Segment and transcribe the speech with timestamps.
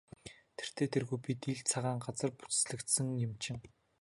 [0.57, 3.63] Тэртэй тэргүй бид ил цагаан газар бүслэгдсэн юм чинь.